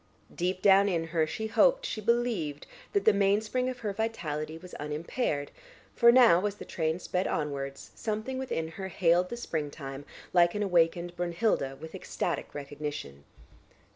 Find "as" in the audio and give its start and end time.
6.47-6.55